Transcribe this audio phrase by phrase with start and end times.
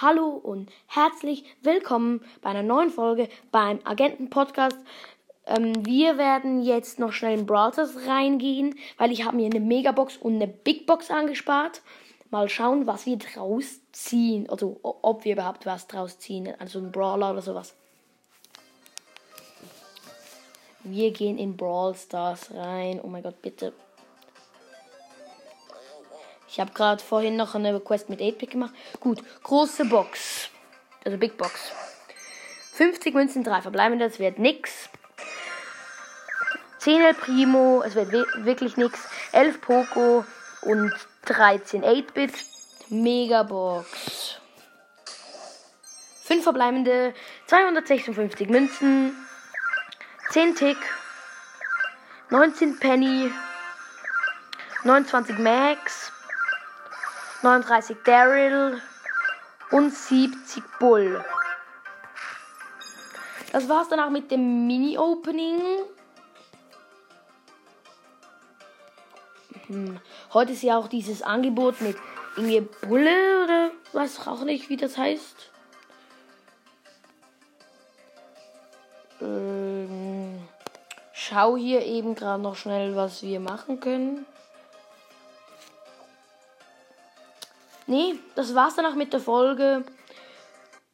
[0.00, 4.76] Hallo und herzlich willkommen bei einer neuen Folge beim Agenten-Podcast.
[5.46, 10.16] Ähm, wir werden jetzt noch schnell in Browsers reingehen, weil ich habe mir eine Megabox
[10.16, 11.80] und eine Big Box angespart.
[12.30, 14.50] Mal schauen, was wir draus ziehen.
[14.50, 16.52] Also ob wir überhaupt was draus ziehen.
[16.58, 17.76] Also ein Brawler oder sowas.
[20.82, 23.00] Wir gehen in Brawl Stars rein.
[23.00, 23.72] Oh mein Gott, bitte
[26.54, 28.72] ich habe gerade vorhin noch eine Quest mit 8-Pick gemacht.
[29.00, 30.50] Gut, große Box.
[31.04, 31.72] Also Big Box.
[32.74, 34.88] 50 Münzen, 3 verbleibende, das wird nix.
[36.78, 38.12] 10 El Primo, es wird
[38.44, 39.00] wirklich nix.
[39.32, 40.24] 11 Poco
[40.62, 40.92] und
[41.24, 42.32] 13 8-Bit.
[42.88, 44.38] Megabox.
[46.22, 47.14] 5 verbleibende,
[47.48, 49.26] 256 Münzen.
[50.30, 50.78] 10 Tick.
[52.30, 53.32] 19 Penny.
[54.84, 56.12] 29 Max.
[57.44, 58.80] 39 Daryl
[59.70, 61.22] und 70 Bull.
[63.52, 65.60] Das war's dann auch mit dem Mini-Opening.
[69.66, 70.00] Hm.
[70.32, 71.96] Heute ist ja auch dieses Angebot mit
[72.36, 75.50] irgendwie Bulle oder weiß auch nicht, wie das heißt.
[79.20, 80.48] Ähm,
[81.12, 84.26] schau hier eben gerade noch schnell, was wir machen können.
[87.86, 89.84] Nee, das war's dann auch mit der Folge.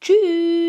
[0.01, 0.60] Tschüss.